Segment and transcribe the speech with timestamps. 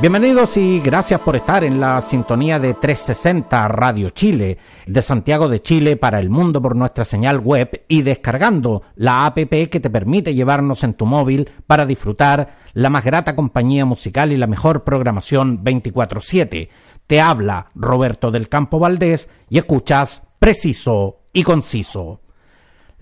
[0.00, 4.56] Bienvenidos y gracias por estar en la sintonía de 360 Radio Chile,
[4.86, 9.68] de Santiago de Chile para el mundo por nuestra señal web y descargando la APP
[9.68, 14.38] que te permite llevarnos en tu móvil para disfrutar la más grata compañía musical y
[14.38, 16.70] la mejor programación 24/7.
[17.06, 22.22] Te habla Roberto del Campo Valdés y escuchas preciso y conciso.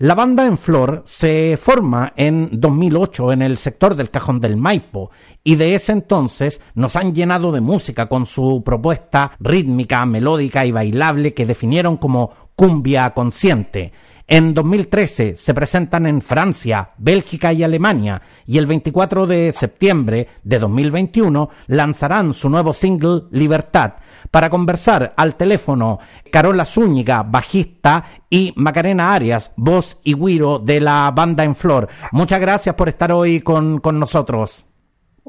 [0.01, 5.11] La banda en flor se forma en 2008 en el sector del Cajón del Maipo
[5.43, 10.71] y de ese entonces nos han llenado de música con su propuesta rítmica, melódica y
[10.71, 13.91] bailable que definieron como cumbia consciente.
[14.31, 20.59] En 2013 se presentan en Francia, Bélgica y Alemania y el 24 de septiembre de
[20.59, 23.93] 2021 lanzarán su nuevo single Libertad.
[24.29, 25.97] Para conversar al teléfono
[26.31, 31.89] Carola Zúñiga, bajista, y Macarena Arias, voz y guiro de la banda En Flor.
[32.11, 34.68] Muchas gracias por estar hoy con, con nosotros.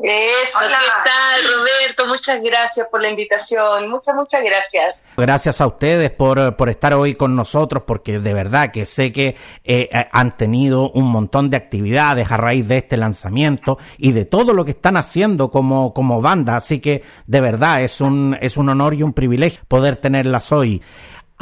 [0.02, 0.78] Eso, Hola.
[0.78, 2.06] ¿qué tal, Roberto?
[2.06, 3.90] Muchas gracias por la invitación.
[3.90, 5.02] Muchas, muchas gracias.
[5.14, 9.36] Gracias a ustedes por, por estar hoy con nosotros, porque de verdad que sé que
[9.62, 14.54] eh, han tenido un montón de actividades a raíz de este lanzamiento y de todo
[14.54, 16.56] lo que están haciendo como, como banda.
[16.56, 20.82] Así que de verdad es un, es un honor y un privilegio poder tenerlas hoy.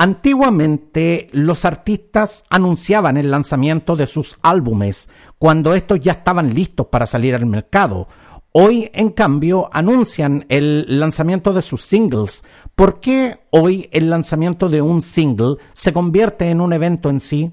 [0.01, 7.05] Antiguamente los artistas anunciaban el lanzamiento de sus álbumes cuando estos ya estaban listos para
[7.05, 8.07] salir al mercado.
[8.53, 12.43] Hoy, en cambio, anuncian el lanzamiento de sus singles.
[12.75, 17.53] ¿Por qué hoy el lanzamiento de un single se convierte en un evento en sí?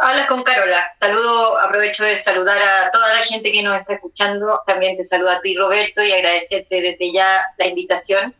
[0.00, 0.90] Hablas con Carola.
[1.00, 4.60] Saludo, aprovecho de saludar a toda la gente que nos está escuchando.
[4.66, 8.34] También te saludo a ti, Roberto, y agradecerte desde ya la invitación.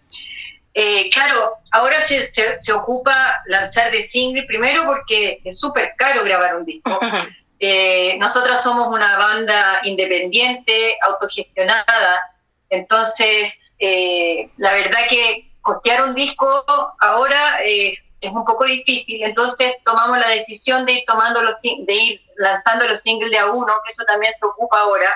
[0.75, 6.25] Eh, claro, ahora se, se, se, ocupa lanzar de single, primero porque es súper caro
[6.25, 6.98] grabar un disco.
[7.60, 12.36] Eh, nosotros somos una banda independiente, autogestionada,
[12.70, 16.64] entonces eh, la verdad que costear un disco
[17.00, 21.94] ahora eh, es un poco difícil, entonces tomamos la decisión de ir tomando los, de
[21.94, 25.10] ir lanzando los singles de a uno, que eso también se ocupa ahora.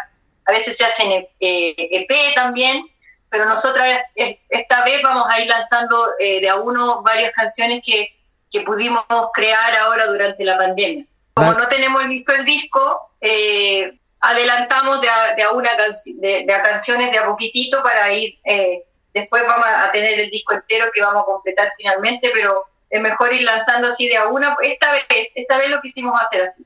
[0.46, 2.84] A veces se hacen EP e también,
[3.28, 9.04] pero nosotras esta vez vamos a ir lanzando de a uno varias canciones que pudimos
[9.32, 11.06] crear ahora durante la pandemia.
[11.34, 15.70] Como no tenemos listo el disco, eh, adelantamos de a, de a una
[16.16, 18.82] de, de, a canciones de a poquitito para ir, eh,
[19.14, 23.32] después vamos a tener el disco entero que vamos a completar finalmente, pero es mejor
[23.32, 24.56] ir lanzando así de a una.
[24.62, 25.04] Esta vez,
[25.34, 26.64] esta vez lo quisimos hacer así.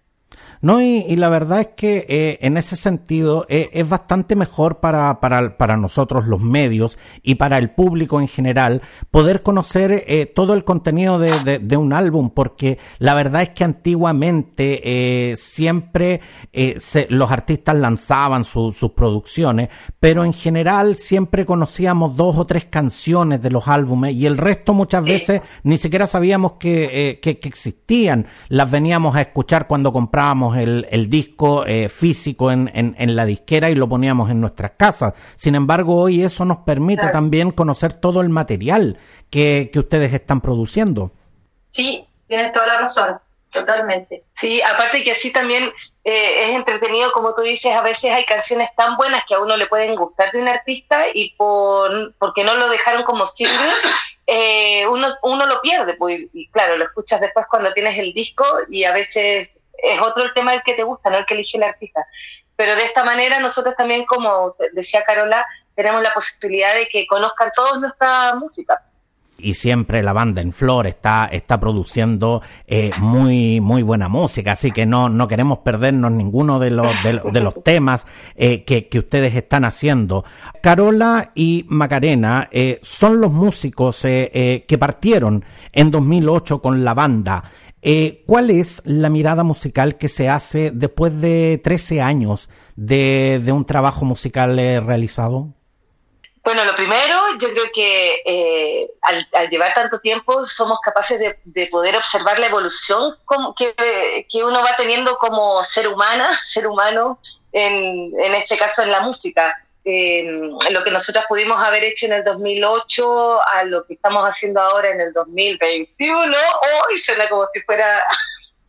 [0.63, 4.81] No, y, y, la verdad es que eh, en ese sentido eh, es bastante mejor
[4.81, 8.81] para, para, para, nosotros los medios y para el público en general
[9.11, 13.51] poder conocer eh, todo el contenido de, de, de, un álbum, porque la verdad es
[13.51, 14.81] que antiguamente
[15.31, 16.21] eh, siempre
[16.79, 19.69] se, los artistas lanzaban su, sus producciones,
[20.01, 24.73] pero en general siempre conocíamos dos o tres canciones de los álbumes y el resto
[24.73, 30.46] muchas veces ni siquiera sabíamos que, que, que existían, las veníamos a escuchar cuando comprábamos
[30.55, 34.73] el, el disco eh, físico en, en, en, la disquera y lo poníamos en nuestras
[34.77, 35.15] casas.
[35.35, 37.15] Sin embargo, hoy eso nos permite claro.
[37.15, 38.99] también conocer todo el material
[39.31, 41.11] que, que ustedes están produciendo.
[41.71, 43.19] Sí, tienes toda la razón,
[43.51, 44.25] totalmente.
[44.39, 45.73] Sí, aparte que así también
[46.09, 49.57] eh, es entretenido, como tú dices, a veces hay canciones tan buenas que a uno
[49.57, 53.73] le pueden gustar de un artista y por porque no lo dejaron como single,
[54.29, 55.95] eh, uno, uno lo pierde.
[55.95, 60.25] Pues, y claro, lo escuchas después cuando tienes el disco y a veces es otro
[60.25, 62.07] el tema el que te gusta, no el que elige el artista.
[62.57, 67.51] Pero de esta manera nosotros también, como decía Carola, tenemos la posibilidad de que conozcan
[67.55, 68.83] todos nuestra música.
[69.39, 74.71] Y siempre la banda en flor está, está produciendo eh, muy, muy buena música, así
[74.71, 78.99] que no, no queremos perdernos ninguno de los, de, de los temas eh, que, que,
[78.99, 80.25] ustedes están haciendo.
[80.63, 87.45] Carola y Macarena eh, son los músicos que partieron en 2008 con la banda.
[87.89, 93.53] Eh, ¿Cuál es la mirada musical que se hace después de 13 años de, de
[93.53, 95.55] un trabajo musical eh, realizado?
[96.43, 101.69] Bueno, lo primero, yo creo que eh, al, llevar tanto tiempo somos capaces de, de
[101.69, 103.73] poder observar la evolución como que,
[104.29, 107.21] que, uno va teniendo como ser humana, ser humano,
[107.53, 109.57] en, en este caso en la música.
[109.87, 114.91] Lo que nosotros pudimos haber hecho en el 2008 a lo que estamos haciendo ahora
[114.91, 116.37] en el 2021,
[116.89, 118.03] hoy suena como si fuera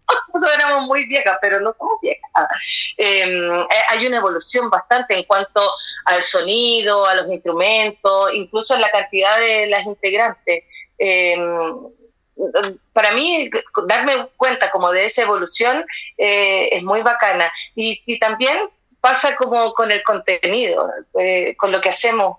[0.54, 2.48] éramos muy viejas, pero no somos viejas.
[2.98, 5.62] Em, eh, hay una evolución bastante en cuanto
[6.06, 10.64] al sonido, a los instrumentos, incluso en la cantidad de las integrantes.
[10.98, 11.88] Em,
[12.94, 13.50] para mí,
[13.88, 15.84] darme cuenta como de esa evolución
[16.18, 17.52] eh, es muy bacana.
[17.76, 18.70] Y, y, también
[19.08, 22.38] pasa como con el contenido, eh, con lo que hacemos.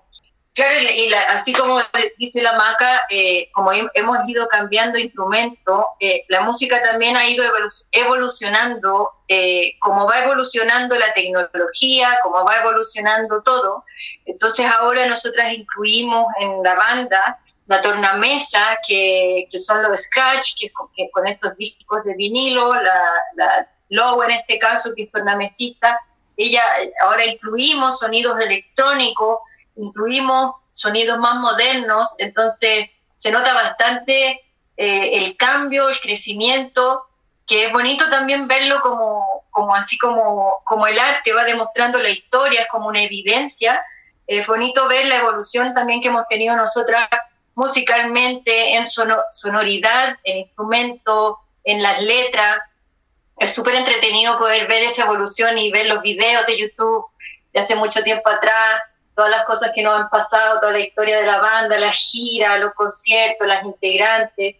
[0.53, 1.79] Claro, y, así como
[2.17, 7.45] dice la maca, eh, como hemos ido cambiando instrumento, eh, la música también ha ido
[7.91, 13.85] evolucionando, eh, como va evolucionando la tecnología, como va evolucionando todo.
[14.25, 20.71] Entonces ahora nosotras incluimos en la banda la tornamesa, que, que son los scratch, que,
[20.95, 23.01] que, con estos discos de vinilo, la,
[23.35, 25.99] la Logo en este caso, que es tornamesita,
[26.45, 26.63] ella,
[27.01, 29.39] ahora incluimos sonidos electrónicos,
[29.75, 34.41] incluimos sonidos más modernos, entonces se nota bastante
[34.77, 37.05] eh, el cambio, el crecimiento,
[37.45, 42.09] que es bonito también verlo como, como así como, como el arte va demostrando la
[42.09, 43.83] historia, es como una evidencia.
[44.27, 47.09] Es bonito ver la evolución también que hemos tenido nosotras
[47.55, 52.59] musicalmente, en sonoridad, en instrumentos, en las letras.
[53.39, 57.05] Es súper entretenido poder ver esa evolución y ver los videos de YouTube
[57.53, 58.81] de hace mucho tiempo atrás,
[59.15, 62.57] todas las cosas que nos han pasado, toda la historia de la banda, la gira,
[62.57, 64.55] los conciertos, las integrantes.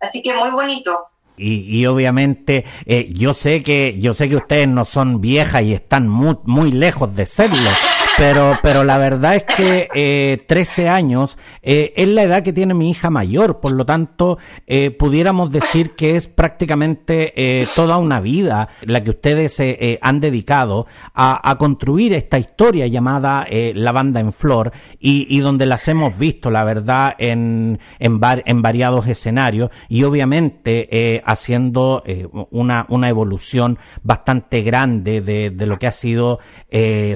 [0.00, 1.08] Así que muy bonito.
[1.36, 6.08] Y, obviamente eh, yo sé que yo sé que ustedes no son viejas y están
[6.08, 7.70] muy, muy lejos de serlo
[8.16, 12.72] pero, pero la verdad es que eh, 13 años eh, es la edad que tiene
[12.74, 18.68] mi hija mayor, por lo tanto, eh, pudiéramos decir que es prácticamente toda una vida
[18.82, 19.60] la que ustedes
[20.00, 26.18] han dedicado a, construir esta historia llamada La Banda en Flor y, donde las hemos
[26.18, 29.70] visto, la verdad, en, en variados escenarios.
[29.88, 32.02] Y obviamente haciendo
[32.50, 36.40] una, una evolución bastante grande de, lo que ha sido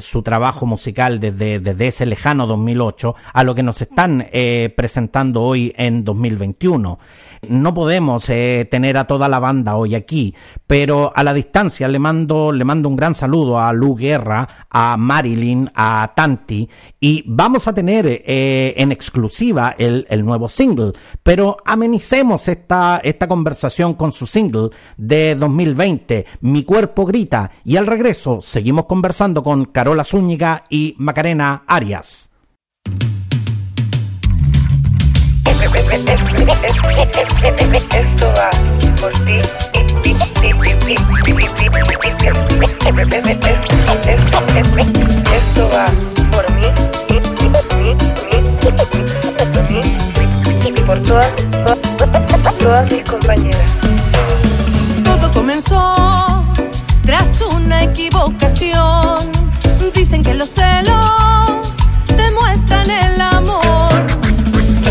[0.00, 5.43] su trabajo musical desde, desde ese lejano 2008 a lo que nos están eh, presentando
[5.43, 6.99] hoy en 2021.
[7.46, 10.35] No podemos eh, tener a toda la banda hoy aquí,
[10.67, 14.96] pero a la distancia le mando, le mando un gran saludo a Lu Guerra, a
[14.96, 16.69] Marilyn, a Tanti,
[16.99, 20.93] y vamos a tener eh, en exclusiva el, el, nuevo single.
[21.23, 27.87] Pero amenicemos esta, esta conversación con su single de 2020, Mi cuerpo grita, y al
[27.87, 32.27] regreso seguimos conversando con Carola Zúñiga y Macarena Arias.
[37.93, 38.50] Esto va
[39.00, 39.41] por ti.
[45.35, 45.87] Esto va
[46.31, 46.65] por mí.
[50.65, 51.33] Y por todas,
[52.59, 53.71] todas mis compañeras.
[55.05, 56.45] Todo comenzó
[57.05, 59.31] tras una equivocación.
[59.95, 61.73] Dicen que los celos
[62.17, 64.06] demuestran el amor.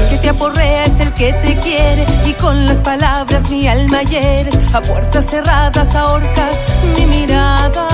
[0.10, 0.87] Que te aporrea
[1.18, 4.56] que te quiere y con las palabras mi alma hieres.
[4.74, 6.58] A puertas cerradas ahorcas
[6.96, 7.88] mi mirada.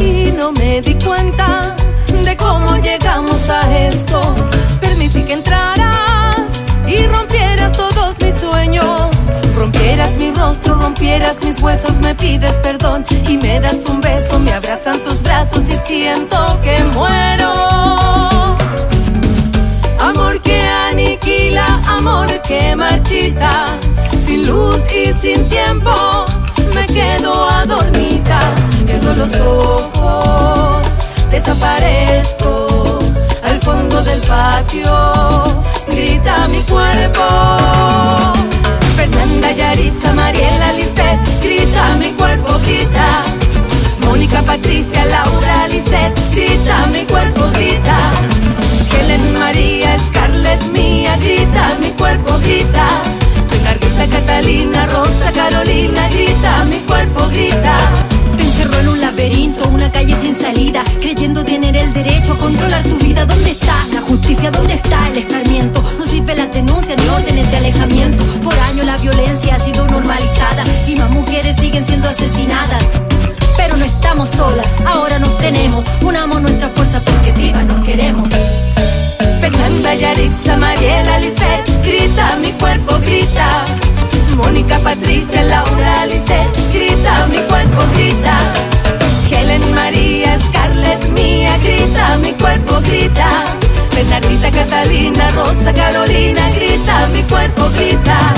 [0.00, 1.76] Y no me di cuenta
[2.24, 4.20] de cómo llegamos a esto.
[4.80, 9.10] Permití que entraras y rompieras todos mis sueños.
[9.56, 14.52] Rompieras mi rostro, rompieras mis huesos, me pides perdón y me das un beso, me
[14.52, 17.58] abrazan tus brazos y siento que muero.
[21.88, 23.78] Amor que marchita,
[24.24, 26.24] sin luz y sin tiempo,
[26.74, 28.38] me quedo adormita,
[28.86, 30.86] pierdo los ojos,
[31.30, 32.98] desaparezco
[33.42, 35.42] al fondo del patio,
[35.88, 37.24] grita mi cuerpo.
[38.96, 43.24] Fernanda, Yaritza, Mariela, Lisbeth, grita mi cuerpo, grita.
[44.06, 47.96] Mónica, Patricia, Laura, Lisette, grita mi cuerpo, grita.
[48.90, 49.94] Helen, María,
[52.58, 53.02] grita.
[53.50, 57.76] Margarita, Catalina, Rosa, Carolina, grita mi cuerpo, grita.
[58.36, 62.82] Te encerró en un laberinto, una calle sin salida, creyendo tener el derecho a controlar
[62.82, 63.24] tu vida.
[63.26, 64.50] ¿Dónde está la justicia?
[64.50, 65.82] ¿Dónde está el escarmiento?
[65.98, 68.24] No sirve las denuncias ni órdenes de alejamiento.
[68.42, 72.84] Por años la violencia ha sido normalizada y más mujeres siguen siendo asesinadas.
[73.56, 75.84] Pero no estamos solas, ahora nos tenemos.
[76.02, 76.87] Unamos nuestra fuerza
[84.58, 88.40] Mónica, Patricia, Laura, Lisette, grita, mi cuerpo grita.
[89.30, 93.28] Helen, María, Scarlett, mía, grita, mi cuerpo grita.
[93.94, 98.34] Bernardita, Catalina, Rosa, Carolina, grita, mi cuerpo grita.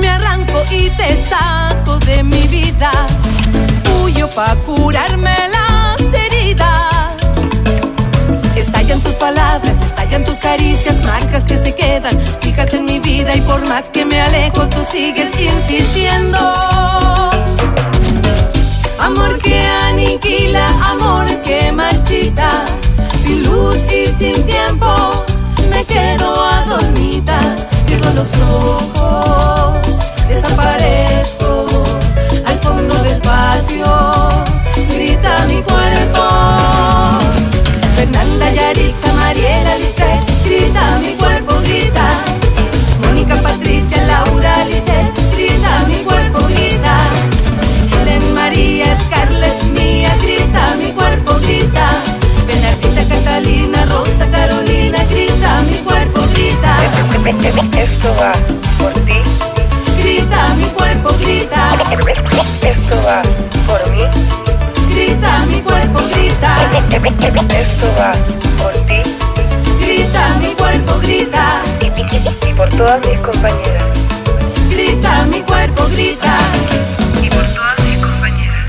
[0.00, 2.92] Me arranco y te saco de mi vida.
[4.00, 7.16] Huyo pa' curarme las heridas.
[8.54, 13.40] Estallan tus palabras estallan tus caricias, marcas que se quedan fijas en mi vida y
[13.42, 16.38] por más que me alejo tú sigues insistiendo.
[18.98, 22.64] Amor que aniquila, amor que marchita,
[23.22, 25.24] sin luz y sin tiempo,
[25.70, 28.97] me quedo adormita, pierdo los ojos,
[57.28, 58.32] Esto va
[58.78, 59.20] por ti,
[60.02, 61.74] Grita, mi cuerpo grita.
[62.62, 63.20] esto va
[63.66, 64.00] por mí,
[64.94, 66.70] Grita, mi cuerpo grita.
[67.54, 68.12] esto va
[68.56, 69.02] por ti
[69.78, 71.62] Grita, mi cuerpo grita.
[72.48, 73.84] y por todas mis compañeras.
[74.70, 76.38] Grita, mi cuerpo grita.
[77.22, 78.66] Y por todas mis compañeras.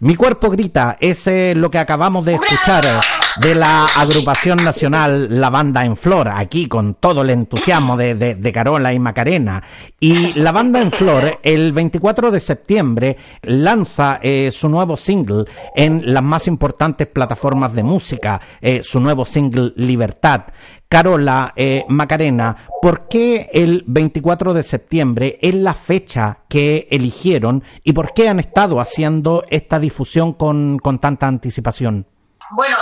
[0.00, 3.00] Mi cuerpo grita, es eh, lo que acabamos de escuchar
[3.40, 8.52] de la agrupación nacional La Banda en Flor, aquí con todo el entusiasmo de, de-
[8.52, 9.62] Carola y Macarena.
[10.00, 16.14] Y La Banda en Flor, el 24 de septiembre, lanza eh, su nuevo single en
[16.14, 20.42] las más importantes plataformas de música, eh, su nuevo single Libertad.
[20.88, 27.92] Carola, eh, Macarena, ¿por qué el 24 de septiembre es la fecha que eligieron y
[27.92, 32.06] por qué han estado haciendo esta difusión con, con tanta anticipación?
[32.52, 32.76] Bueno,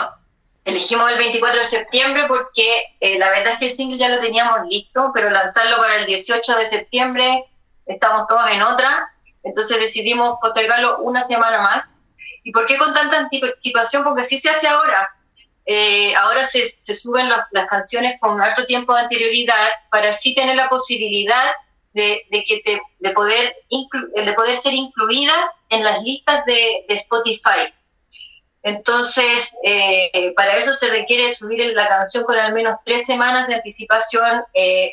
[0.64, 4.20] elegimos el 24 de septiembre porque eh, la verdad es que el single ya lo
[4.20, 7.44] teníamos listo, pero lanzarlo para el 18 de septiembre
[7.86, 9.10] estamos todos en otra,
[9.42, 11.94] entonces decidimos postergarlo una semana más.
[12.44, 14.04] ¿Y por qué con tanta anticipación?
[14.04, 15.08] Porque sí se hace ahora.
[15.66, 20.56] Eh, ahora se, se suben las, canciones con harto tiempo de anterioridad para así tener
[20.56, 21.52] la posibilidad
[21.94, 27.72] de, que te- de poder inclu- de poder ser incluidas en las listas de Spotify.
[28.64, 33.56] Entonces, eh, para eso se requiere subir la canción con al menos tres semanas de
[33.56, 34.42] anticipación.
[34.54, 34.90] Eh,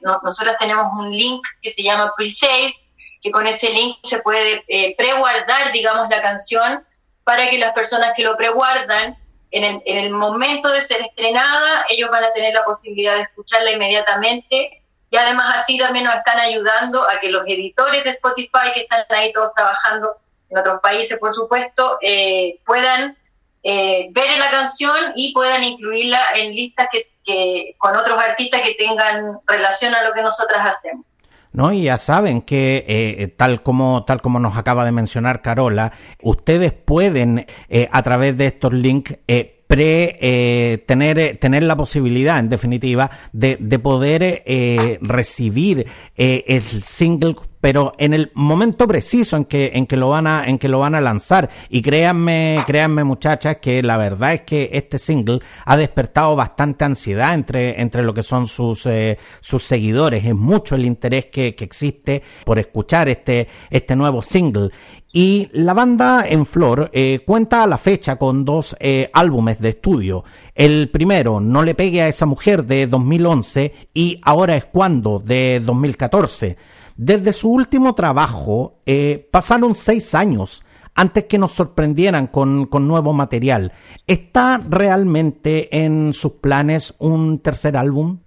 [0.00, 2.72] nosotros tenemos un link que se llama pre-save,
[3.20, 6.86] que con ese link se puede eh, preguardar, digamos, la canción
[7.24, 9.18] para que las personas que lo preguardan,
[9.50, 13.22] en el, en el momento de ser estrenada, ellos van a tener la posibilidad de
[13.22, 14.82] escucharla inmediatamente.
[15.10, 19.04] Y además así también nos están ayudando a que los editores de Spotify que están
[19.08, 20.16] ahí todos trabajando
[20.50, 23.16] en otros países, por supuesto, eh, puedan
[23.62, 28.74] eh, ver la canción y puedan incluirla en listas que, que- con otros artistas que
[28.74, 31.06] tengan relación a lo que nosotras hacemos.
[31.52, 31.72] ¿no?
[31.72, 36.72] Y ya saben que, eh, tal, como, tal como nos acaba de mencionar Carola, ustedes
[36.72, 42.38] pueden, eh, a través de estos links, eh, pre, eh, tener, eh, tener la posibilidad,
[42.38, 45.86] en definitiva, de, de poder eh, recibir
[46.16, 50.44] eh, el single pero en el momento preciso en que en que lo van a
[50.44, 51.48] en que lo van a lanzar.
[51.70, 57.32] Y créanme créanme muchachas que la verdad es que este single ha despertado bastante ansiedad
[57.32, 60.26] entre entre lo que son sus eh, sus seguidores.
[60.26, 64.68] Es mucho el interés que, que existe por escuchar este este nuevo single.
[65.10, 69.70] Y la banda en flor eh, cuenta a la fecha con dos eh, álbumes de
[69.70, 70.24] estudio.
[70.54, 75.62] El primero no le pegue a esa mujer de 2011 y ahora es cuando de
[75.64, 76.58] 2014
[76.96, 83.12] desde su último trabajo eh, pasaron seis años antes que nos sorprendieran con, con nuevo
[83.12, 83.72] material.
[84.06, 88.20] ¿Está realmente en sus planes un tercer álbum?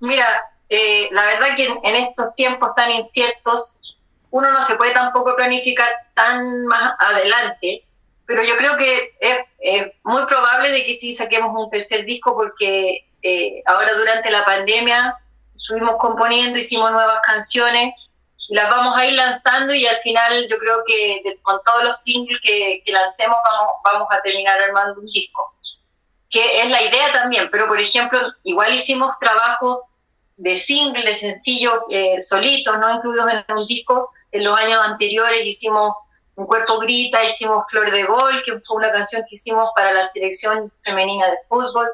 [0.00, 0.26] Mira,
[0.68, 3.78] eh, la verdad que en, en estos tiempos tan inciertos,
[4.30, 7.84] uno no se puede tampoco planificar tan más adelante,
[8.26, 12.34] pero yo creo que es eh, muy probable de que sí saquemos un tercer disco
[12.34, 15.16] porque eh, ahora durante la pandemia
[15.56, 17.94] estuvimos componiendo, hicimos nuevas canciones
[18.48, 22.02] y las vamos a ir lanzando y al final yo creo que con todos los
[22.02, 25.56] singles que, que lancemos vamos, vamos a terminar armando un disco
[26.30, 29.88] que es la idea también, pero por ejemplo, igual hicimos trabajo
[30.36, 34.10] de single, de sencillo, eh, solitos, no incluidos en un disco.
[34.32, 35.94] En los años anteriores hicimos
[36.34, 40.08] Un Cuerpo Grita, hicimos Flor de Gol, que fue una canción que hicimos para la
[40.08, 41.88] selección femenina de fútbol.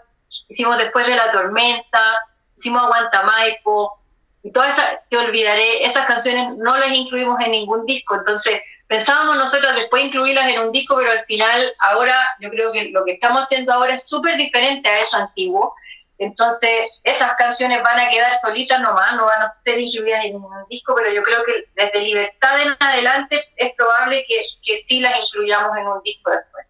[0.48, 2.18] Hicimos Después de la Tormenta,
[2.62, 3.98] hicimos Aguanta Maipo,
[4.44, 9.36] y todas esas, te olvidaré, esas canciones no las incluimos en ningún disco, entonces pensábamos
[9.36, 13.12] nosotros después incluirlas en un disco, pero al final ahora yo creo que lo que
[13.12, 15.74] estamos haciendo ahora es súper diferente a eso antiguo.
[16.18, 20.68] Entonces, esas canciones van a quedar solitas nomás, no van a ser incluidas en un
[20.68, 25.18] disco, pero yo creo que desde Libertad en adelante es probable que, que sí las
[25.18, 26.66] incluyamos en un disco después.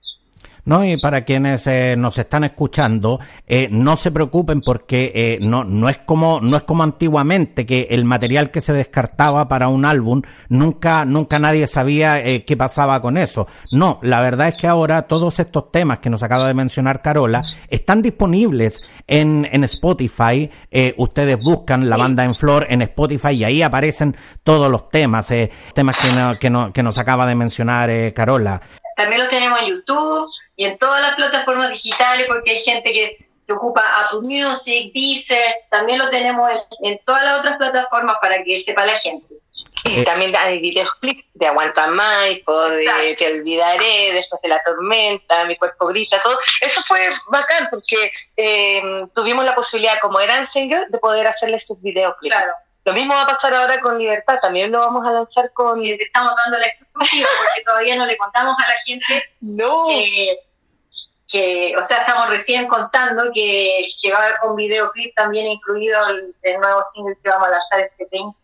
[0.64, 0.84] ¿No?
[0.84, 5.88] Y para quienes eh, nos están escuchando, eh, no se preocupen porque eh, no, no,
[5.88, 10.22] es como, no es como antiguamente que el material que se descartaba para un álbum,
[10.48, 13.46] nunca, nunca nadie sabía qué pasaba con eso.
[13.70, 17.42] No, la verdad es que ahora todos estos temas que nos acaba de mencionar Carola
[17.68, 20.50] están disponibles en, en Spotify.
[20.96, 25.32] ustedes buscan la banda en flor en Spotify y ahí aparecen todos los temas,
[25.74, 28.60] temas que, que, que nos acaba de mencionar Carola.
[29.02, 33.26] También los tenemos en YouTube y en todas las plataformas digitales porque hay gente que,
[33.52, 36.48] ocupa Apple Music, Deezer, también lo tenemos
[36.82, 39.26] en, todas las otras plataformas para que sepa la gente.
[39.84, 45.44] Y eh, también hay videoclips de Aguanta Maipo, de Te Olvidaré, Después de la Tormenta,
[45.44, 46.38] Mi Cuerpo Grita, todo.
[46.62, 51.78] Eso fue bacán porque eh, tuvimos la posibilidad, como eran singles, de poder hacerle sus
[51.82, 52.34] videoclips.
[52.34, 52.52] Claro.
[52.84, 55.84] Lo mismo va a pasar ahora con Libertad, también lo vamos a lanzar con...
[55.84, 56.66] Y estamos dando la
[57.10, 59.86] porque todavía no le contamos a la gente no.
[61.28, 66.06] que, o sea, estamos recién contando que, que va a haber un videoclip también incluido
[66.08, 68.41] el, el nuevo single que vamos a lanzar este 20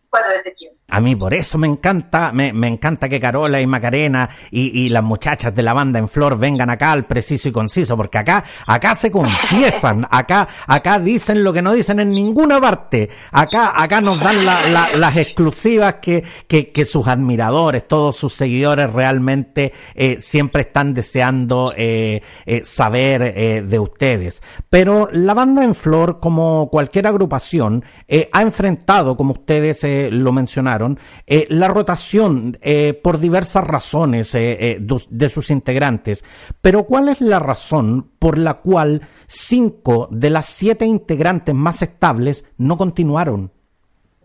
[0.91, 5.53] A mí por eso me encanta, me, encanta que Carola y Macarena y, las muchachas
[5.53, 9.11] de la banda en flor vengan acá al preciso y conciso, porque acá, acá se
[9.11, 14.43] confiesan, acá, acá dicen lo que no dicen en ninguna parte, acá, acá nos dan
[14.45, 22.23] las exclusivas que, que, sus admiradores, todos sus seguidores realmente eh, siempre están deseando eh,
[22.47, 24.41] eh, saber de ustedes.
[24.69, 27.83] Pero la banda en flor, como cualquier agrupación,
[28.31, 34.77] ha enfrentado, como ustedes eh, lo mencionaron, eh, la rotación eh, por diversas razones eh,
[34.79, 36.23] de sus integrantes.
[36.61, 42.45] Pero ¿cuál es la razón por la cual cinco de las siete integrantes más estables
[42.57, 43.51] no continuaron?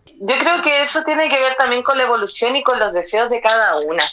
[0.04, 3.30] Yo creo que eso tiene que ver también con la evolución y con los deseos
[3.30, 4.04] de cada una.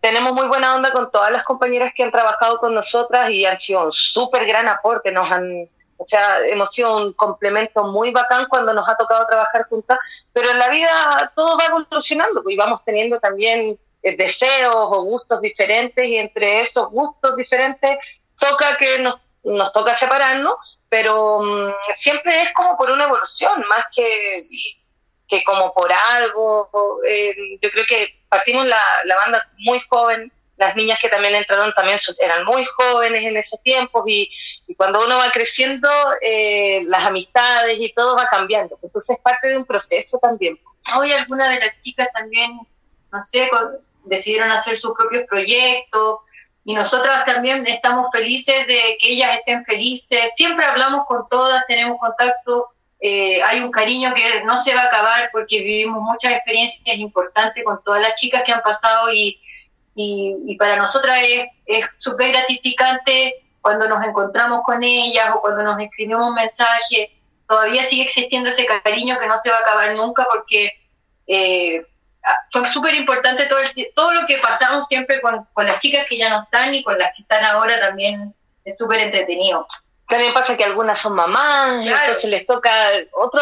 [0.00, 3.58] tenemos muy buena onda con todas las compañeras que han trabajado con nosotras y han
[3.58, 5.68] sido un súper gran aporte, nos han
[6.02, 9.98] o sea, hemos sido un complemento muy bacán cuando nos ha tocado trabajar juntas,
[10.32, 15.02] pero en la vida todo va evolucionando pues, y vamos teniendo también eh, deseos o
[15.04, 17.98] gustos diferentes y entre esos gustos diferentes
[18.38, 20.56] toca que nos, nos toca separarnos,
[20.88, 24.42] pero mm, siempre es como por una evolución, más que,
[25.28, 26.68] que como por algo.
[27.06, 31.72] Eh, yo creo que partimos la, la banda muy joven, las niñas que también entraron
[31.74, 34.30] también eran muy jóvenes en esos tiempos y,
[34.76, 35.88] cuando uno va creciendo,
[36.22, 38.78] eh, las amistades y todo va cambiando.
[38.82, 40.58] Entonces es parte de un proceso también.
[40.96, 42.58] Hoy algunas de las chicas también,
[43.12, 43.50] no sé,
[44.04, 46.20] decidieron hacer sus propios proyectos
[46.64, 50.30] y nosotras también estamos felices de que ellas estén felices.
[50.36, 52.68] Siempre hablamos con todas, tenemos contacto.
[53.00, 57.64] Eh, hay un cariño que no se va a acabar porque vivimos muchas experiencias importantes
[57.64, 59.41] con todas las chicas que han pasado y,
[59.94, 61.18] y, para nosotras
[61.66, 67.16] es súper gratificante cuando nos encontramos con ellas o cuando nos escribimos un mensaje.
[67.48, 70.72] Todavía sigue existiendo ese cariño que no se va a acabar nunca porque
[71.26, 71.86] eh,
[72.50, 73.60] fue súper importante todo,
[73.94, 76.98] todo lo que pasamos siempre con, con las chicas que ya no están y con
[76.98, 79.66] las que están ahora también es súper entretenido.
[80.08, 82.20] También pasa que algunas son mamás, claro.
[82.20, 82.70] se les toca
[83.12, 83.40] otro,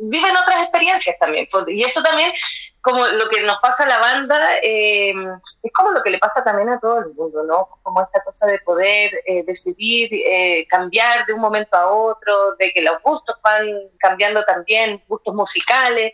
[0.00, 1.48] viven otras experiencias también.
[1.50, 2.32] Pues, y eso también,
[2.82, 5.12] como lo que nos pasa a la banda, eh,
[5.62, 7.66] es como lo que le pasa también a todo el mundo, ¿no?
[7.82, 12.72] Como esta cosa de poder eh, decidir eh, cambiar de un momento a otro, de
[12.72, 13.66] que los gustos van
[13.98, 16.12] cambiando también, gustos musicales.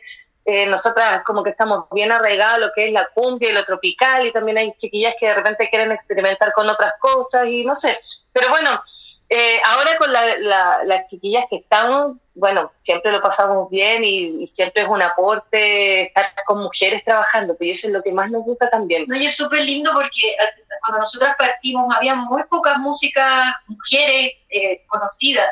[0.69, 4.33] nosotras como que estamos bien arraigados lo que es la cumbia y lo tropical y
[4.33, 7.99] también hay chiquillas que de repente quieren experimentar con otras cosas y no sé.
[8.33, 8.81] Pero bueno,
[9.29, 14.89] eh, ahora con las chiquillas que estamos, bueno, siempre lo pasamos bien y, siempre es
[14.89, 19.05] un aporte estar con mujeres trabajando, pues eso es lo que más nos gusta también.
[19.09, 20.37] No, y es súper lindo porque
[20.81, 25.51] cuando nosotras partimos había muy pocas músicas mujeres eh, conocidas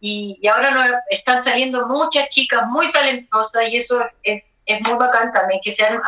[0.00, 5.32] y, ahora nos están saliendo muchas chicas muy talentosas y eso es, es, muy bacán
[5.34, 6.00] también, que sean,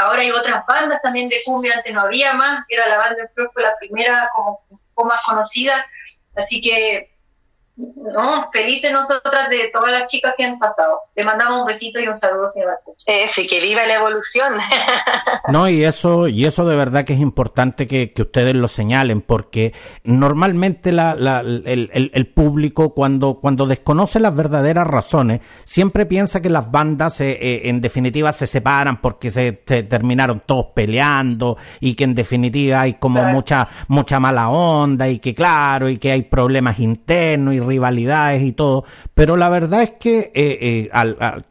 [0.00, 3.46] ahora hay otras bandas también de cumbia, antes no había más, era la banda, que
[3.52, 4.60] fue la primera como,
[4.94, 5.86] como más conocida
[6.38, 7.10] Así que
[7.78, 11.00] no, felices nosotras de todas las chicas que han pasado.
[11.14, 14.54] Le mandamos un besito y un saludo, señor eh, sí, que viva la evolución.
[15.48, 19.72] no, y eso, y eso de verdad que es importante que, ustedes lo señalen, porque
[20.02, 21.12] normalmente la,
[21.42, 27.62] el, público cuando, cuando desconoce las verdaderas razones, siempre piensa que las bandas eh, eh,
[27.64, 33.22] en definitiva se separan porque se, terminaron todos peleando y que en definitiva hay como
[33.22, 38.52] mucha, mucha mala onda y que claro, y que hay problemas internos y rivalidades y
[38.52, 40.90] todo, pero la verdad es que eh, eh,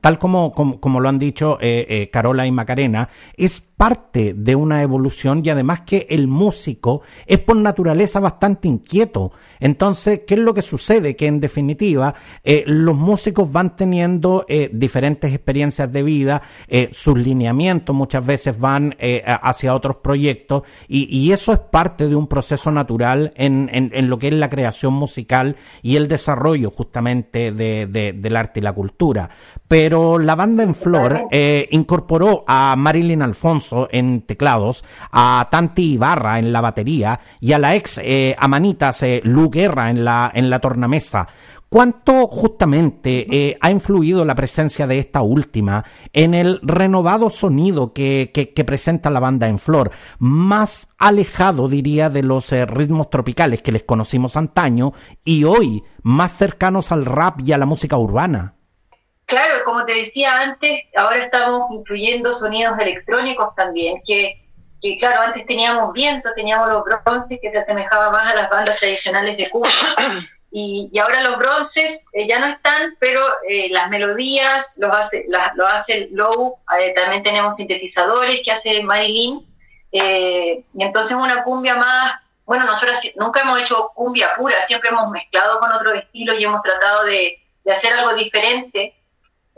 [0.02, 5.42] tal como, como, lo han dicho eh, Carola y Macarena, es parte de una evolución
[5.46, 9.32] y además que el músico es por naturaleza bastante inquieto.
[9.60, 11.16] Entonces, ¿qué es lo que sucede?
[11.16, 17.18] Que en definitiva eh, los músicos van teniendo eh, diferentes experiencias de vida, eh, sus
[17.18, 18.96] lineamientos muchas veces van
[19.42, 24.30] hacia otros proyectos y, eso es parte de un proceso natural en, en, lo que
[24.30, 29.30] es la creación musical y el desarrollo justamente de, del arte y la cultura.
[29.68, 31.28] Pero la banda en flor
[31.72, 37.76] incorporó a Marilyn Alfonso en teclados, a Tanti Ibarra en la batería y a la
[37.76, 41.28] ex eh, Amanitas eh, Lu Guerra en la, en la tornamesa.
[41.70, 48.32] ¿Cuánto justamente eh, ha influido la presencia de esta última en el renovado sonido que,
[48.34, 49.92] que, presenta la banda en flor?
[50.18, 54.94] Más alejado, diría, de los ritmos tropicales que les conocimos antaño
[55.26, 58.57] y hoy más cercanos al rap y a la música urbana.
[59.28, 64.42] Claro, como te decía antes, ahora estamos incluyendo sonidos electrónicos también, que,
[64.82, 68.80] que claro, antes teníamos viento, teníamos los bronces que se asemejaban más a las bandas
[68.80, 69.70] tradicionales de Cuba.
[70.50, 75.26] Y, y ahora los bronces eh, ya no están, pero eh, las melodías los hace,
[75.28, 79.46] lo hace Low, eh, también tenemos sintetizadores que hace Marilyn,
[79.92, 85.60] y entonces una cumbia más, bueno, nosotros nunca hemos hecho cumbia pura, siempre hemos mezclado
[85.60, 88.97] con otros estilos y hemos tratado de, de hacer algo diferente.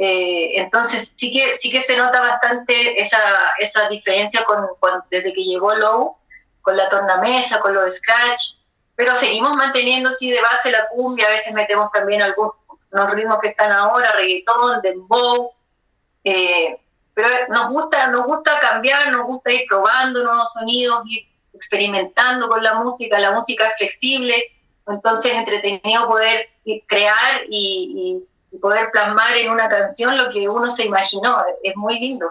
[0.02, 3.20] Eh, entonces sí que sí que se nota bastante esa,
[3.60, 4.66] esa diferencia con,
[5.12, 6.16] desde que llegó Low,
[6.62, 8.54] con la tornamesa, con los scratch,
[8.96, 12.56] pero seguimos manteniendo sí de base la cumbia, a veces metemos también algunos
[13.12, 15.52] ritmos que están ahora, reggaetón, dembow,
[16.24, 16.80] eh,
[17.14, 22.64] pero nos gusta, nos gusta cambiar, nos gusta ir probando nuevos sonidos, ir experimentando con
[22.64, 24.46] la música, la música es flexible,
[24.88, 26.48] entonces entretenido poder
[26.88, 28.24] crear y
[28.58, 31.38] poder plasmar en una canción lo que uno se imaginó.
[31.64, 32.26] Es muy lindo.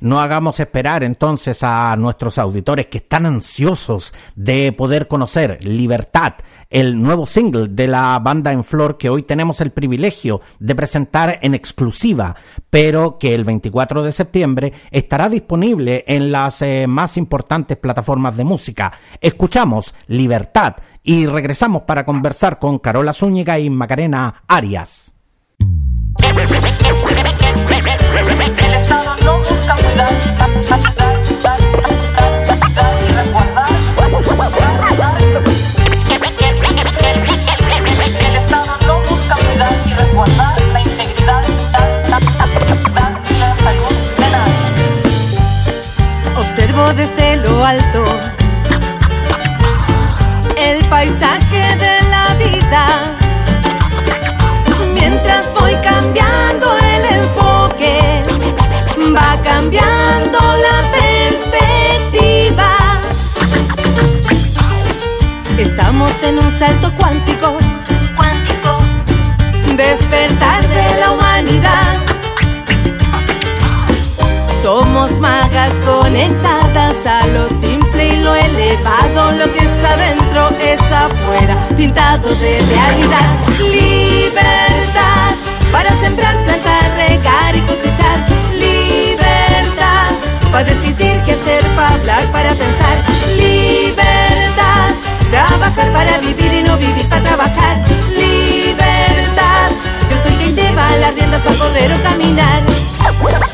[0.00, 6.34] No hagamos esperar entonces a nuestros auditores que están ansiosos de poder conocer Libertad,
[6.68, 11.38] el nuevo single de la banda en flor que hoy tenemos el privilegio de presentar
[11.40, 12.36] en exclusiva,
[12.68, 18.44] pero que el 24 de septiembre estará disponible en las eh, más importantes plataformas de
[18.44, 18.92] música.
[19.20, 25.13] Escuchamos Libertad y regresamos para conversar con Carola Zúñiga y Macarena Arias.
[28.16, 30.12] El Estado no busca cuidar,
[33.02, 34.63] y resguardar.
[81.74, 83.30] Pintado de realidad.
[83.58, 85.34] Libertad
[85.72, 88.24] para sembrar, plantar, regar y cosechar.
[88.52, 90.12] Libertad
[90.52, 93.02] para decidir qué hacer, para hablar, para pensar.
[93.36, 94.94] Libertad,
[95.30, 97.82] trabajar para vivir y no vivir para trabajar.
[98.10, 99.70] Libertad,
[100.10, 102.62] yo soy quien lleva las riendas para poder caminar.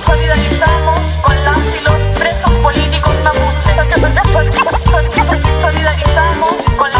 [0.05, 3.71] Solidarizamos con las y los presos políticos mapuche.
[5.61, 7.00] Solidarizamos con las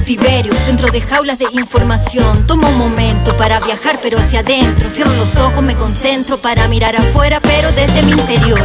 [0.00, 2.46] cautiverio, dentro de jaulas de información.
[2.46, 4.88] Tomo un momento para viajar, pero hacia adentro.
[4.90, 8.62] Cierro los ojos, me concentro para mirar afuera, pero desde mi interior.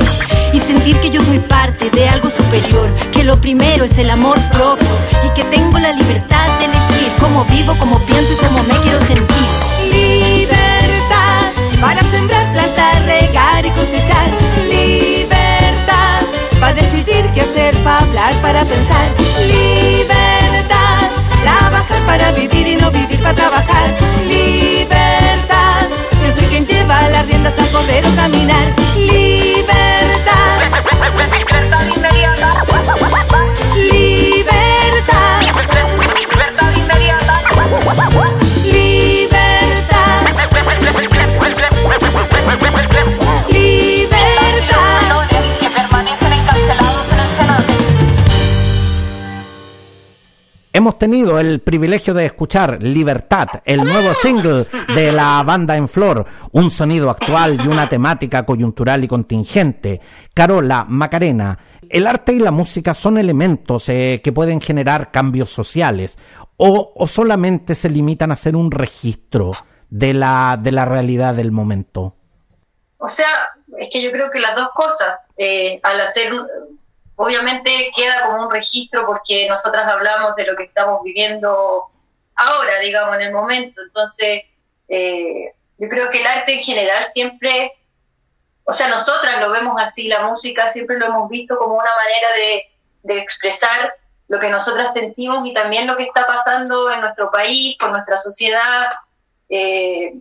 [0.54, 2.92] Y sentir que yo soy parte de algo superior.
[3.12, 4.88] Que lo primero es el amor propio
[5.26, 9.00] y que tengo la libertad de elegir cómo vivo, cómo pienso y cómo me quiero
[9.06, 9.46] sentir.
[9.92, 14.55] Libertad para sembrar, plantar, regar y cosechar.
[16.60, 19.12] Para decidir qué hacer, para hablar, para pensar.
[19.48, 21.10] Libertad,
[21.42, 23.96] trabajar para vivir y no vivir para trabajar.
[24.28, 25.88] Libertad,
[26.24, 28.74] yo soy quien lleva las riendas para poder caminar.
[28.96, 30.58] Libertad,
[31.40, 33.05] Libertad inmediata.
[50.98, 56.72] Tenido el privilegio de escuchar Libertad, el nuevo single de la banda en flor, un
[56.72, 60.02] sonido actual y una temática coyuntural y contingente.
[60.34, 61.58] Carola, Macarena,
[61.90, 66.18] el arte y la música son elementos eh, que pueden generar cambios sociales
[66.58, 69.52] o, o solamente se limitan a ser un registro
[69.90, 72.16] de la, de la realidad del momento.
[72.98, 73.28] O sea,
[73.78, 76.34] es que yo creo que las dos cosas, eh, al hacer,
[77.16, 81.86] obviamente queda como un registro porque nosotras hablamos de lo que estamos viviendo
[82.36, 83.82] ahora, digamos, en el momento.
[83.82, 84.44] Entonces,
[84.88, 87.74] eh, yo creo que el arte en general siempre,
[88.64, 92.28] o sea, nosotras lo vemos así, la música siempre lo hemos visto como una manera
[92.38, 92.64] de,
[93.04, 93.94] de expresar
[94.28, 98.18] lo que nosotras sentimos y también lo que está pasando en nuestro país, con nuestra
[98.18, 98.88] sociedad.
[99.50, 100.16] Eh,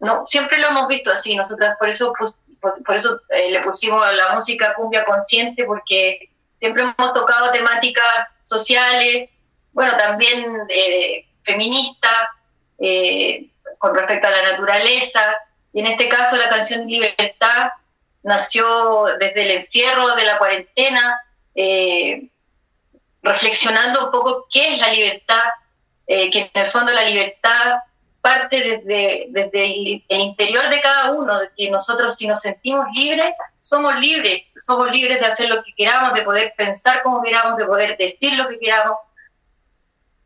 [0.00, 4.00] no, siempre lo hemos visto así, nosotras por eso pues, por eso eh, le pusimos
[4.14, 6.30] la música cumbia consciente, porque
[6.62, 9.28] siempre hemos tocado temáticas sociales,
[9.72, 12.28] bueno, también eh, feministas,
[12.78, 13.48] eh,
[13.78, 15.36] con respecto a la naturaleza,
[15.72, 17.72] y en este caso la canción Libertad
[18.22, 21.20] nació desde el encierro de la cuarentena,
[21.56, 22.28] eh,
[23.22, 25.44] reflexionando un poco qué es la libertad,
[26.06, 27.76] que en el fondo la libertad
[28.22, 29.64] parte desde, desde
[30.08, 34.90] el interior de cada uno, de que nosotros si nos sentimos libres, somos libres, somos
[34.92, 38.48] libres de hacer lo que queramos, de poder pensar como queramos, de poder decir lo
[38.48, 38.96] que queramos.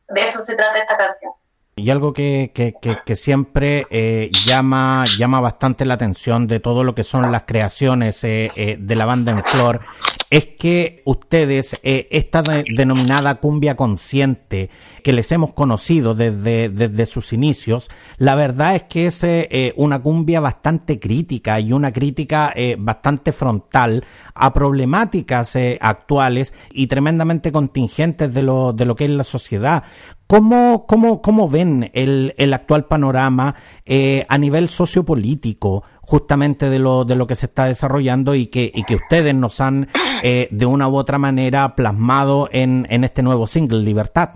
[0.08, 1.32] De eso se trata esta canción.
[1.78, 6.84] Y algo que, que, que, que siempre eh, llama, llama bastante la atención de todo
[6.84, 9.80] lo que son las creaciones eh, eh, de la banda en flor
[10.28, 14.70] es que ustedes, eh, esta de- denominada cumbia consciente
[15.04, 19.72] que les hemos conocido desde, desde sus inicios, la verdad es que es eh, eh,
[19.76, 24.02] una cumbia bastante crítica y una crítica bastante frontal
[24.34, 29.84] a problemáticas actuales y tremendamente contingentes de lo, de lo que es la sociedad.
[30.26, 37.04] ¿Cómo, cómo, cómo ven el, el actual panorama eh, a nivel sociopolítico justamente de lo,
[37.04, 39.88] de lo que se está desarrollando y que, y que ustedes nos han
[40.22, 44.30] eh, de una u otra manera plasmado en, en este nuevo single, Libertad?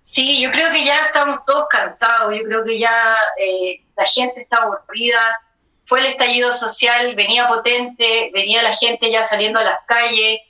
[0.00, 4.40] Sí, yo creo que ya estamos todos cansados, yo creo que ya eh, la gente
[4.40, 5.20] está aburrida,
[5.84, 10.40] fue el estallido social, venía potente, venía la gente ya saliendo a las calles,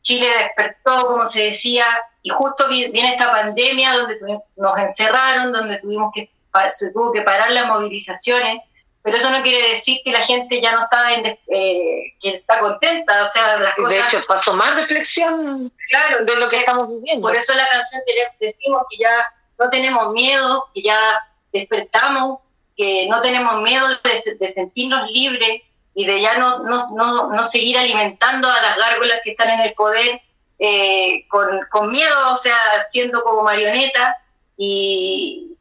[0.00, 1.84] Chile despertó, como se decía,
[2.22, 4.16] y justo vi- viene esta pandemia donde
[4.56, 6.30] nos encerraron, donde tuvimos que
[6.74, 8.60] se tuvo que parar las movilizaciones,
[9.02, 12.60] pero eso no quiere decir que la gente ya no está en eh, que está
[12.60, 16.88] contenta, o sea, las cosas De hecho, pasó más reflexión claro, de lo que estamos
[16.88, 17.26] viviendo.
[17.26, 19.26] por eso la canción que decimos que ya
[19.58, 21.20] no tenemos miedo, que ya
[21.52, 22.38] despertamos,
[22.76, 25.62] que no tenemos miedo de, de sentirnos libres
[25.94, 29.60] y de ya no, no, no, no seguir alimentando a las gárgolas que están en
[29.60, 30.20] el poder
[30.64, 32.56] eh, con, con miedo, o sea,
[32.92, 34.16] siendo como marioneta
[34.56, 35.58] y,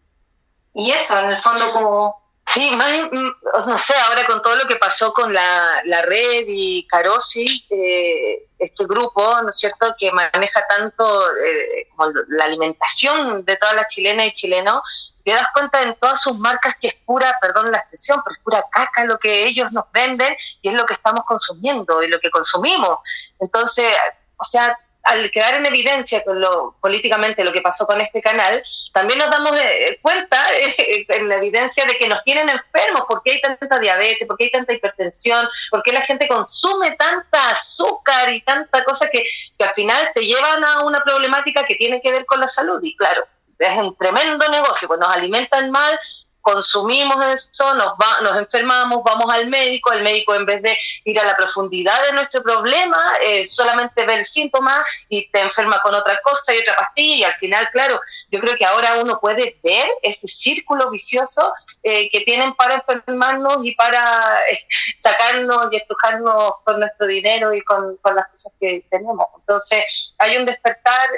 [0.76, 2.22] y eso, en el fondo como...
[2.46, 3.32] Sí, más, mm,
[3.68, 8.48] no sé, ahora con todo lo que pasó con la, la red y Carosi, eh,
[8.60, 13.88] este grupo, ¿no es cierto?, que maneja tanto eh, como la alimentación de todas las
[13.88, 17.78] chilenas y chilenos, te das cuenta en todas sus marcas que es pura, perdón la
[17.80, 21.24] expresión, pero es pura caca lo que ellos nos venden y es lo que estamos
[21.26, 23.00] consumiendo y lo que consumimos.
[23.40, 23.96] Entonces,
[24.36, 28.64] o sea, al quedar en evidencia con lo políticamente lo que pasó con este canal,
[28.94, 33.32] también nos damos eh, cuenta eh, en la evidencia de que nos tienen enfermos, porque
[33.32, 38.84] hay tanta diabetes, porque hay tanta hipertensión, porque la gente consume tanta azúcar y tanta
[38.84, 39.24] cosa que,
[39.58, 42.80] que al final te llevan a una problemática que tiene que ver con la salud.
[42.84, 43.24] Y claro,
[43.60, 46.00] es un tremendo negocio, pues nos alimentan mal,
[46.42, 51.20] consumimos eso, nos, va, nos enfermamos, vamos al médico, el médico en vez de ir
[51.20, 55.94] a la profundidad de nuestro problema, eh, solamente ve el síntoma y te enferma con
[55.94, 58.00] otra cosa y otra pastilla y al final, claro,
[58.30, 63.58] yo creo que ahora uno puede ver ese círculo vicioso eh, que tienen para enfermarnos
[63.64, 64.60] y para eh,
[64.98, 69.28] sacarnos y estrujarnos con nuestro dinero y con, con, las cosas que tenemos.
[69.38, 71.10] Entonces, hay un despertar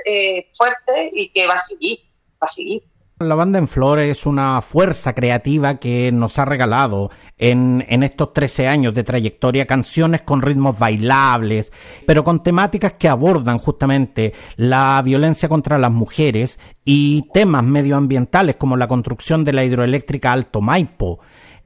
[0.55, 1.99] fuerte y que va a seguir,
[2.41, 2.92] va a seguir.
[3.23, 8.67] La banda en flores es una fuerza creativa que nos ha regalado en, estos 13
[8.67, 11.71] años de trayectoria canciones con ritmos bailables,
[12.05, 18.77] pero con temáticas que abordan justamente la violencia contra las mujeres y temas medioambientales como
[18.77, 21.19] la construcción de la hidroeléctrica Alto Maipo.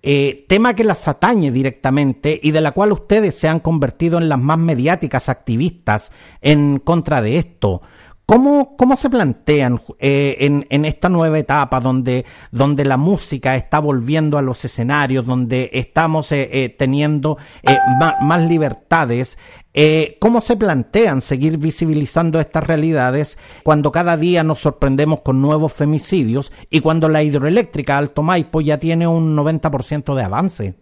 [0.04, 4.30] Eh, tema que las atañe directamente y de la cual ustedes se han convertido en
[4.30, 7.82] las más mediáticas activistas en contra de esto.
[8.29, 13.79] ¿Cómo, ¿Cómo, se plantean eh, en, en, esta nueva etapa donde, donde la música está
[13.79, 19.39] volviendo a los escenarios, donde estamos eh, eh, teniendo eh, más, más, libertades?
[19.73, 25.71] Eh, ¿Cómo se plantean seguir visibilizando estas realidades cuando cada día nos sorprendemos con nuevos
[25.71, 30.75] femicidios y cuando la hidroeléctrica Alto Maipo ya tiene un 90% de avance?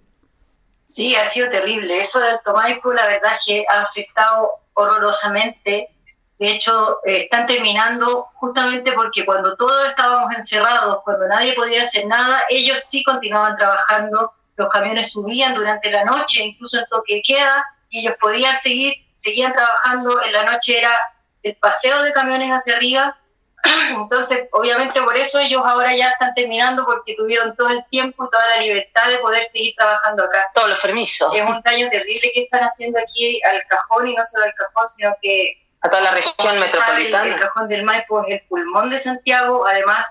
[0.85, 2.01] Sí, ha sido terrible.
[2.01, 5.89] Eso de Alto Maipo, la verdad que ha afectado horrorosamente
[6.37, 12.05] de hecho, eh, están terminando justamente porque cuando todos estábamos encerrados, cuando nadie podía hacer
[12.07, 17.65] nada, ellos sí continuaban trabajando, los camiones subían durante la noche, incluso en toque queda,
[17.89, 20.97] y ellos podían seguir, seguían trabajando, en la noche era
[21.43, 23.17] el paseo de camiones hacia arriba,
[23.91, 28.45] entonces obviamente por eso ellos ahora ya están terminando porque tuvieron todo el tiempo, toda
[28.55, 30.47] la libertad de poder seguir trabajando acá.
[30.53, 31.33] Todos los permisos.
[31.33, 34.87] Es un daño terrible que están haciendo aquí al cajón y no solo al cajón,
[34.87, 37.35] sino que a toda la región metropolitana.
[37.35, 40.07] el, cajón del Maipo es el pulmón de Santiago, además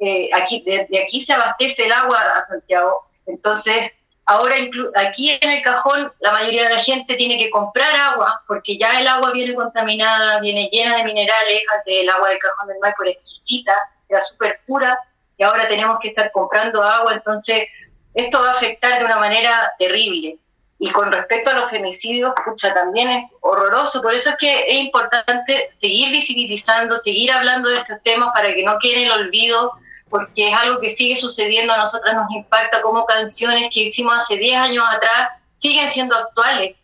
[0.00, 3.92] eh, aquí de, aquí se abastece el agua a Santiago, entonces
[4.24, 4.56] ahora
[4.96, 9.00] aquí en el cajón la mayoría de la gente tiene que comprar agua porque ya
[9.00, 13.02] el agua viene contaminada, viene llena de minerales, antes el agua del cajón del Maipo
[13.02, 13.74] era exquisita,
[14.08, 14.98] era súper pura
[15.36, 17.68] y ahora tenemos que estar comprando agua, entonces
[18.14, 20.38] esto va a afectar de una manera terrible.
[20.80, 24.00] Y con respecto a los femicidios, escucha, también es horroroso.
[24.00, 28.62] Por eso es que es importante seguir visibilizando, seguir hablando de estos temas para que
[28.62, 29.72] no quede el olvido,
[30.08, 31.72] porque es algo que sigue sucediendo.
[31.72, 36.76] A nosotras nos impacta como canciones que hicimos hace 10 años atrás siguen siendo actuales.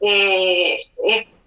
[0.00, 0.80] Eh,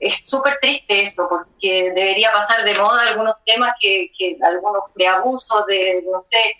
[0.01, 5.65] es súper triste eso, porque debería pasar de moda algunos temas que, que algunos preabusos
[5.67, 6.57] de, no sé,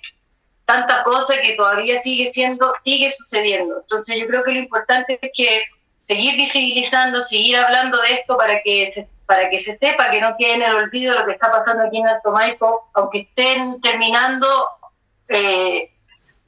[0.71, 3.79] tanta cosa que todavía sigue siendo, sigue sucediendo.
[3.81, 5.63] Entonces yo creo que lo importante es que
[6.01, 10.35] seguir visibilizando, seguir hablando de esto para que se, para que se sepa que no
[10.37, 14.47] quede en el olvido lo que está pasando aquí en Alto Maipo, aunque estén terminando,
[15.27, 15.91] eh,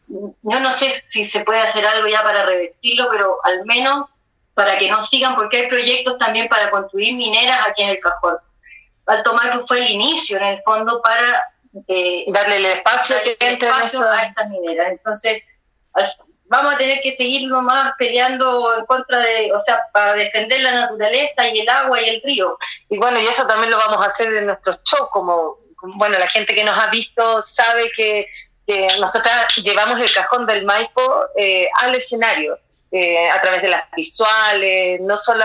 [0.07, 4.09] yo no sé si se puede hacer algo ya para revertirlo, pero al menos
[4.53, 8.37] para que no sigan, porque hay proyectos también para construir mineras aquí en el Cajón.
[9.05, 11.43] Alto Maipo fue el inicio, en el fondo, para
[11.87, 14.91] eh, darle el espacio, a estas mineras.
[14.91, 15.41] Entonces,
[16.45, 20.73] vamos a tener que seguir nomás peleando en contra de, o sea, para defender la
[20.73, 22.57] naturaleza y el agua y el río.
[22.89, 26.27] Y bueno, y eso también lo vamos a hacer en nuestros shows, como, bueno, la
[26.27, 28.27] gente que nos ha visto sabe que,
[28.67, 29.33] que nosotros
[29.63, 32.57] llevamos el cajón del Maipo eh, al escenario.
[32.95, 35.43] Eh, a través de las visuales, no solo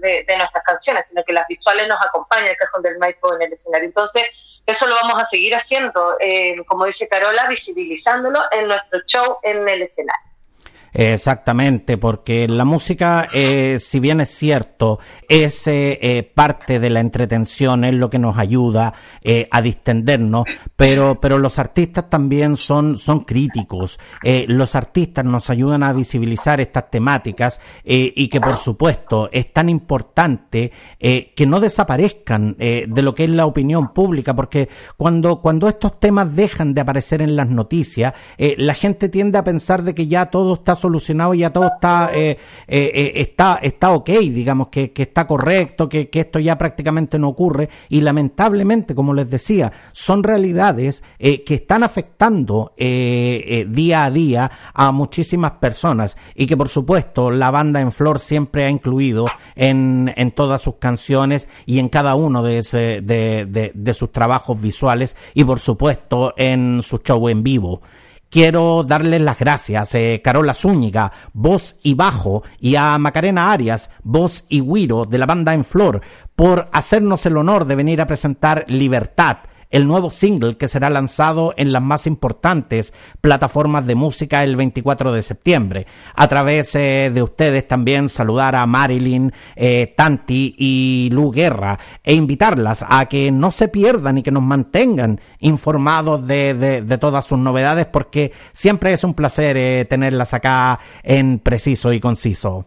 [0.00, 3.52] de, nuestras canciones, sino que las visuales nos acompañan el cajón del Maipo en el
[3.52, 3.86] escenario.
[3.86, 4.24] Entonces,
[4.66, 9.68] eso lo vamos a seguir haciendo, eh, como dice Carola, visibilizándolo en nuestro show en
[9.68, 10.28] el escenario.
[10.92, 17.84] Exactamente, porque la música, eh, si bien es cierto, es eh, parte de la entretención,
[17.84, 20.44] es lo que nos ayuda eh, a distendernos,
[20.76, 23.98] pero, pero los artistas también son, son críticos.
[24.22, 29.52] Eh, los artistas nos ayudan a visibilizar estas temáticas eh, y que, por supuesto, es
[29.52, 35.68] tan importante que no desaparezcan de lo que es la opinión pública, porque cuando, cuando
[35.68, 40.06] estos temas dejan de aparecer en las noticias, la gente tiende a pensar de que
[40.06, 42.10] ya todo está solucionado y ya todo está,
[42.66, 47.68] está, está ok, digamos, que, que está correcto, que, que, esto ya prácticamente no ocurre
[47.88, 54.10] y lamentablemente, como les decía, son realidades eh, que están afectando eh, eh, día a
[54.10, 59.26] día a muchísimas personas y que por supuesto la banda en flor siempre ha incluido
[59.54, 64.12] en, en todas sus canciones y en cada uno de, ese, de, de, de sus
[64.12, 67.80] trabajos visuales y por supuesto en su show en vivo.
[68.30, 73.90] Quiero darles las gracias a eh, Carola Zúñiga, voz y bajo, y a Macarena Arias,
[74.02, 76.02] voz y guiro de la banda En Flor,
[76.36, 79.38] por hacernos el honor de venir a presentar Libertad
[79.70, 85.12] el nuevo single que será lanzado en las más importantes plataformas de música el 24
[85.12, 85.86] de septiembre.
[86.14, 92.14] A través eh, de ustedes también saludar a Marilyn, eh, Tanti y Lu Guerra e
[92.14, 97.38] invitarlas a que no se pierdan y que nos mantengan informados de, de, todas sus
[97.38, 102.66] novedades porque siempre es un placer eh, tenerlas acá en preciso y conciso.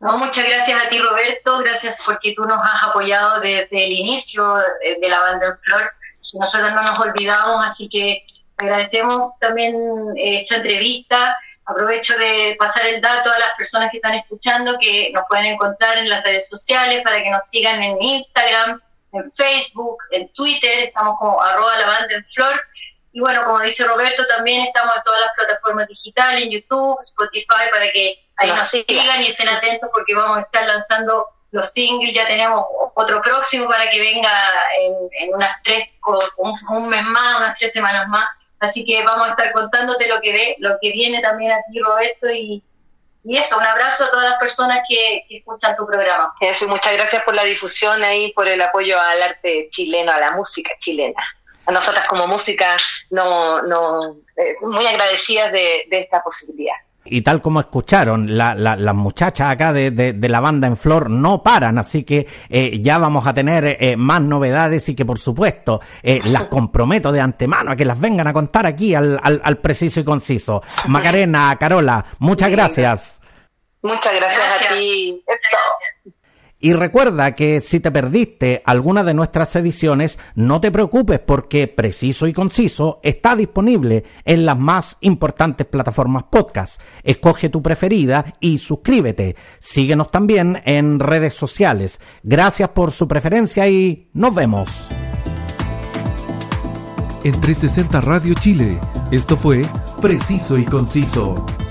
[0.00, 4.56] Muchas gracias a ti Roberto, gracias porque tú nos has apoyado desde el inicio
[5.00, 5.92] de, la banda en Flor.
[6.32, 8.24] Nosotros no nos olvidamos, así que
[8.56, 9.74] agradecemos también
[10.16, 11.36] eh, esta entrevista.
[11.66, 15.98] Aprovecho de pasar el dato a las personas que están escuchando que nos pueden encontrar
[15.98, 18.80] en las redes sociales para que nos sigan en Instagram,
[19.12, 22.60] en Facebook, en Twitter, estamos como arroba la banda en flor.
[23.12, 27.70] Y bueno, como dice Roberto, también estamos en todas las plataformas digitales, en YouTube, Spotify,
[27.72, 32.12] para que ahí nos sigan y estén atentos porque vamos a estar lanzando los singles,
[32.12, 34.30] ya tenemos otro próximo para que venga
[34.80, 35.88] en, unas tres,
[36.36, 38.26] un, un mes más, unas tres semanas más.
[38.58, 42.28] Así que vamos a estar contándote lo que ve, lo que viene también aquí, Roberto,
[42.28, 42.60] y,
[43.22, 46.34] y eso, un abrazo a todas las personas que, escuchan tu programa.
[46.40, 50.32] Eso, muchas gracias por la difusión ahí, por el apoyo al arte chileno, a la
[50.32, 51.22] música chilena.
[51.66, 52.74] A nosotras como música,
[53.10, 56.74] no, no, eh, muy agradecidas de, esta posibilidad.
[57.14, 62.02] Y tal como escucharon, las muchachas acá de, la banda en flor no paran, así
[62.02, 67.12] que eh, ya vamos a tener eh, más novedades y que por supuesto las comprometo
[67.12, 70.60] de antemano a que las vengan a contar aquí al, al preciso y conciso.
[70.88, 73.20] Macarena, Carola, muchas gracias.
[73.82, 75.22] Muchas gracias, a ti.
[76.64, 82.26] Y recuerda que si te perdiste alguna de nuestras ediciones, no te preocupes porque Preciso
[82.26, 86.80] y Conciso está disponible en las más importantes plataformas podcast.
[87.02, 89.36] Escoge tu preferida y suscríbete.
[89.58, 92.00] Síguenos también en redes sociales.
[92.22, 94.88] Gracias por su preferencia y nos vemos.
[97.24, 99.66] En 360 Radio Chile, esto fue
[100.00, 101.44] Preciso y Conciso.